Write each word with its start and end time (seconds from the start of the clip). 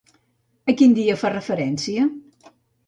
A 0.73 0.75
quin 0.79 0.97
dia 1.01 1.19
fa 1.25 1.33
referència? 1.37 2.11